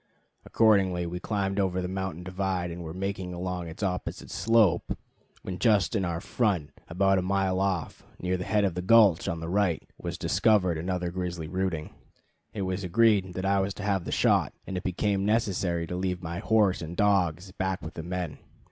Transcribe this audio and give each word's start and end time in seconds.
Accordingly, 0.45 1.05
we 1.05 1.19
climbed 1.19 1.59
over 1.59 1.79
the 1.79 1.87
mountain 1.87 2.23
divide 2.23 2.71
and 2.71 2.81
were 2.83 2.91
making 2.91 3.35
along 3.35 3.67
its 3.67 3.83
opposite 3.83 4.31
slope, 4.31 4.97
when 5.43 5.59
just 5.59 5.95
in 5.95 6.03
our 6.05 6.19
front 6.19 6.71
about 6.87 7.19
a 7.19 7.21
mile 7.21 7.59
off, 7.59 8.01
near 8.19 8.35
the 8.35 8.43
head 8.43 8.63
of 8.65 8.73
the 8.73 8.81
gulch 8.81 9.27
on 9.27 9.41
the 9.41 9.47
right, 9.47 9.87
was 9.99 10.17
discovered 10.17 10.79
another 10.79 11.11
grizzly 11.11 11.47
rooting. 11.47 11.93
It 12.51 12.63
was 12.63 12.83
agreed 12.83 13.35
that 13.35 13.45
I 13.45 13.59
was 13.59 13.75
to 13.75 13.83
have 13.83 14.05
the 14.05 14.11
shot, 14.11 14.53
and 14.65 14.75
it 14.75 14.81
became 14.83 15.23
necessary 15.23 15.85
to 15.85 15.95
leave 15.95 16.23
my 16.23 16.39
horse 16.39 16.81
and 16.81 16.97
dogs 16.97 17.51
back 17.51 17.83
with 17.83 17.93
the 17.93 18.01
men. 18.01 18.39